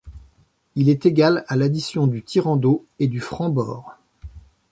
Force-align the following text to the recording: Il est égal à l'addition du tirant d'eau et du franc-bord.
Il 0.73 0.89
est 0.89 1.05
égal 1.05 1.45
à 1.47 1.55
l'addition 1.55 2.07
du 2.07 2.23
tirant 2.23 2.55
d'eau 2.57 2.87
et 2.97 3.07
du 3.07 3.19
franc-bord. 3.19 3.97